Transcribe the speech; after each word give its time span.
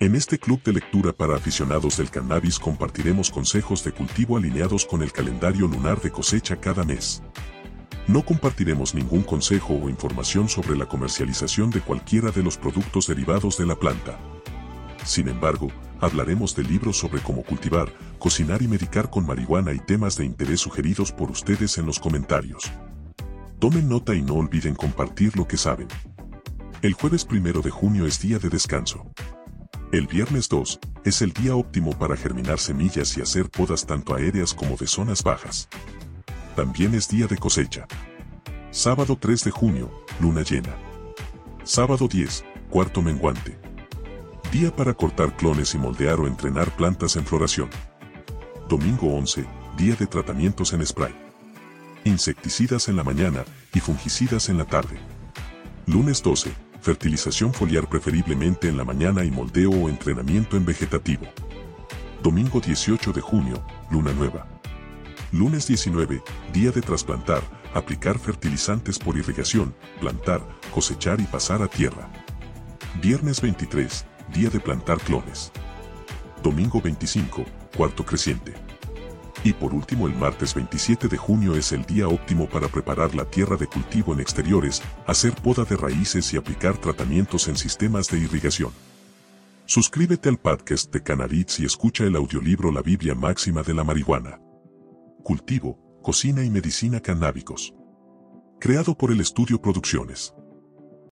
En 0.00 0.14
este 0.14 0.38
club 0.38 0.62
de 0.62 0.74
lectura 0.74 1.12
para 1.12 1.34
aficionados 1.34 1.96
del 1.96 2.08
cannabis 2.08 2.60
compartiremos 2.60 3.30
consejos 3.30 3.82
de 3.82 3.90
cultivo 3.90 4.36
alineados 4.36 4.86
con 4.86 5.02
el 5.02 5.10
calendario 5.10 5.66
lunar 5.66 6.00
de 6.00 6.12
cosecha 6.12 6.54
cada 6.54 6.84
mes. 6.84 7.20
No 8.06 8.24
compartiremos 8.24 8.94
ningún 8.94 9.24
consejo 9.24 9.74
o 9.74 9.88
información 9.88 10.48
sobre 10.48 10.78
la 10.78 10.86
comercialización 10.86 11.70
de 11.70 11.80
cualquiera 11.80 12.30
de 12.30 12.44
los 12.44 12.56
productos 12.56 13.08
derivados 13.08 13.58
de 13.58 13.66
la 13.66 13.74
planta. 13.74 14.20
Sin 15.04 15.26
embargo, 15.26 15.66
hablaremos 16.00 16.54
de 16.54 16.62
libros 16.62 16.96
sobre 16.96 17.20
cómo 17.20 17.42
cultivar, 17.42 17.92
cocinar 18.20 18.62
y 18.62 18.68
medicar 18.68 19.10
con 19.10 19.26
marihuana 19.26 19.72
y 19.72 19.80
temas 19.80 20.16
de 20.16 20.26
interés 20.26 20.60
sugeridos 20.60 21.10
por 21.10 21.28
ustedes 21.28 21.76
en 21.76 21.86
los 21.86 21.98
comentarios. 21.98 22.70
Tomen 23.58 23.88
nota 23.88 24.14
y 24.14 24.22
no 24.22 24.34
olviden 24.34 24.76
compartir 24.76 25.36
lo 25.36 25.48
que 25.48 25.56
saben. 25.56 25.88
El 26.82 26.92
jueves 26.92 27.24
primero 27.24 27.62
de 27.62 27.70
junio 27.70 28.06
es 28.06 28.22
día 28.22 28.38
de 28.38 28.48
descanso. 28.48 29.10
El 29.90 30.06
viernes 30.06 30.50
2 30.50 30.80
es 31.04 31.22
el 31.22 31.32
día 31.32 31.56
óptimo 31.56 31.98
para 31.98 32.14
germinar 32.14 32.58
semillas 32.58 33.16
y 33.16 33.22
hacer 33.22 33.48
podas 33.48 33.86
tanto 33.86 34.14
aéreas 34.14 34.52
como 34.52 34.76
de 34.76 34.86
zonas 34.86 35.22
bajas. 35.22 35.66
También 36.54 36.94
es 36.94 37.08
día 37.08 37.26
de 37.26 37.38
cosecha. 37.38 37.86
Sábado 38.70 39.16
3 39.18 39.44
de 39.44 39.50
junio, 39.50 39.90
luna 40.20 40.42
llena. 40.42 40.76
Sábado 41.64 42.06
10, 42.06 42.44
cuarto 42.68 43.00
menguante. 43.00 43.58
Día 44.52 44.76
para 44.76 44.92
cortar 44.92 45.34
clones 45.34 45.74
y 45.74 45.78
moldear 45.78 46.20
o 46.20 46.26
entrenar 46.26 46.76
plantas 46.76 47.16
en 47.16 47.24
floración. 47.24 47.70
Domingo 48.68 49.14
11, 49.14 49.46
día 49.78 49.94
de 49.94 50.06
tratamientos 50.06 50.74
en 50.74 50.84
spray. 50.84 51.14
Insecticidas 52.04 52.88
en 52.88 52.96
la 52.96 53.04
mañana 53.04 53.42
y 53.72 53.80
fungicidas 53.80 54.50
en 54.50 54.58
la 54.58 54.66
tarde. 54.66 54.98
Lunes 55.86 56.22
12, 56.22 56.52
fertilización 56.88 57.52
foliar 57.52 57.86
preferiblemente 57.86 58.66
en 58.66 58.78
la 58.78 58.82
mañana 58.82 59.22
y 59.22 59.30
moldeo 59.30 59.68
o 59.68 59.90
entrenamiento 59.90 60.56
en 60.56 60.64
vegetativo. 60.64 61.26
Domingo 62.22 62.62
18 62.62 63.12
de 63.12 63.20
junio, 63.20 63.62
luna 63.90 64.14
nueva. 64.14 64.46
Lunes 65.30 65.66
19, 65.66 66.22
día 66.54 66.70
de 66.70 66.80
trasplantar, 66.80 67.42
aplicar 67.74 68.18
fertilizantes 68.18 68.98
por 68.98 69.18
irrigación, 69.18 69.74
plantar, 70.00 70.40
cosechar 70.72 71.20
y 71.20 71.24
pasar 71.24 71.60
a 71.60 71.68
tierra. 71.68 72.10
Viernes 73.02 73.42
23, 73.42 74.06
día 74.32 74.48
de 74.48 74.58
plantar 74.58 74.96
clones. 75.00 75.52
Domingo 76.42 76.80
25, 76.80 77.44
cuarto 77.76 78.02
creciente. 78.06 78.54
Y 79.44 79.52
por 79.52 79.72
último 79.72 80.08
el 80.08 80.14
martes 80.14 80.54
27 80.54 81.08
de 81.08 81.16
junio 81.16 81.54
es 81.54 81.72
el 81.72 81.84
día 81.84 82.08
óptimo 82.08 82.48
para 82.48 82.68
preparar 82.68 83.14
la 83.14 83.24
tierra 83.24 83.56
de 83.56 83.66
cultivo 83.66 84.12
en 84.12 84.20
exteriores, 84.20 84.82
hacer 85.06 85.32
poda 85.34 85.64
de 85.64 85.76
raíces 85.76 86.32
y 86.34 86.36
aplicar 86.36 86.76
tratamientos 86.76 87.48
en 87.48 87.56
sistemas 87.56 88.08
de 88.08 88.18
irrigación. 88.18 88.72
Suscríbete 89.66 90.28
al 90.28 90.38
podcast 90.38 90.92
de 90.92 91.02
Cannabis 91.02 91.60
y 91.60 91.66
escucha 91.66 92.04
el 92.04 92.16
audiolibro 92.16 92.72
La 92.72 92.82
Biblia 92.82 93.14
Máxima 93.14 93.62
de 93.62 93.74
la 93.74 93.84
Marihuana. 93.84 94.40
Cultivo, 95.22 95.78
cocina 96.02 96.42
y 96.42 96.50
medicina 96.50 97.00
canábicos. 97.00 97.74
Creado 98.58 98.96
por 98.96 99.12
el 99.12 99.20
Estudio 99.20 99.60
Producciones. 99.60 100.34